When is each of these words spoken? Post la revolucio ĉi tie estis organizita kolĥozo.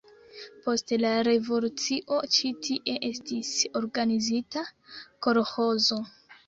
Post 0.61 0.93
la 1.01 1.11
revolucio 1.27 2.17
ĉi 2.37 2.51
tie 2.69 2.97
estis 3.11 3.53
organizita 3.83 4.69
kolĥozo. 5.29 6.05